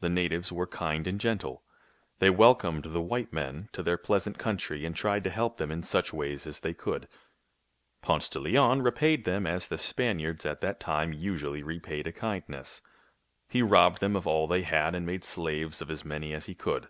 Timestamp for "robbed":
13.60-14.00